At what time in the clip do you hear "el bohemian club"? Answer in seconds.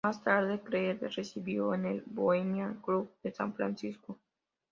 1.85-3.11